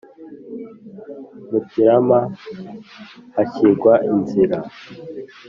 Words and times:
mu 1.49 1.59
kirarama, 1.69 2.19
hashyirwa 3.35 3.93
inzira 4.11 4.57